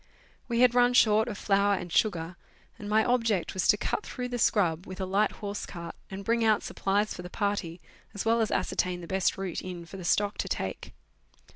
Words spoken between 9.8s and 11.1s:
for the stock to take.